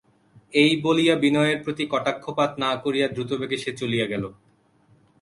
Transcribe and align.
এই 0.53 0.71
বলিয়া 0.83 1.15
বিনয়ের 1.15 1.59
প্রতি 1.63 1.83
কটাক্ষপাত 1.91 2.51
মাত্র 2.51 2.61
না 2.63 2.71
করিয়া 2.83 3.07
দ্রুতবেগে 3.07 3.57
সে 3.57 3.71
চলিয়া 3.81 4.05
গেল। 4.05 4.23